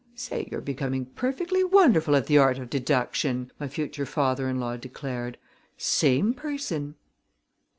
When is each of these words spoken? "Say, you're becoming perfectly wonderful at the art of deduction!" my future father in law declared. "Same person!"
"Say, 0.15 0.47
you're 0.51 0.61
becoming 0.61 1.05
perfectly 1.05 1.63
wonderful 1.63 2.15
at 2.15 2.25
the 2.25 2.39
art 2.39 2.57
of 2.57 2.71
deduction!" 2.71 3.51
my 3.59 3.67
future 3.67 4.07
father 4.07 4.49
in 4.49 4.59
law 4.59 4.75
declared. 4.75 5.37
"Same 5.77 6.33
person!" 6.33 6.95